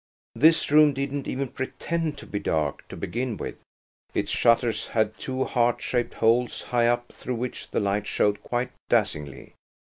[0.33, 3.57] This room didn't even pretend to be dark, to begin with.
[4.15, 8.71] Its shutters had two heart shaped holes, high up, through which the light showed quite
[8.89, 9.53] dazzlingly.